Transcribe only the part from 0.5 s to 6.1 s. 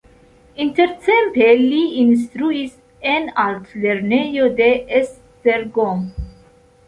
Intertempe li instruis en altlernejo de Esztergom.